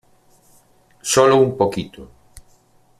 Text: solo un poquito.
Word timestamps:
solo 1.11 1.35
un 1.39 1.55
poquito. 1.55 2.09